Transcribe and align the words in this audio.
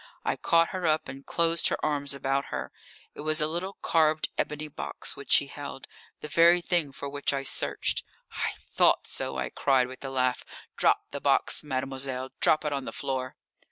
I 0.25 0.35
caught 0.35 0.69
her 0.69 0.87
up 0.87 1.07
and 1.07 1.23
closed 1.27 1.69
my 1.69 1.77
arms 1.83 2.15
about 2.15 2.45
her. 2.45 2.71
It 3.13 3.21
was 3.21 3.39
a 3.39 3.45
little 3.45 3.73
carved 3.83 4.29
ebony 4.35 4.67
box 4.67 5.15
which 5.15 5.31
she 5.31 5.45
held, 5.45 5.85
the 6.21 6.27
very 6.27 6.59
thing 6.59 6.91
for 6.91 7.07
which 7.07 7.33
I 7.33 7.43
searched. 7.43 8.03
"I 8.31 8.53
thought 8.57 9.05
so," 9.05 9.37
I 9.37 9.51
cried, 9.51 9.85
with 9.85 10.03
a 10.03 10.09
laugh. 10.09 10.43
"Drop 10.75 11.03
the 11.11 11.21
box, 11.21 11.63
mademoiselle. 11.63 12.31
Drop 12.39 12.65
it 12.65 12.73
on 12.73 12.85
the 12.85 12.91
floor!" 12.91 13.35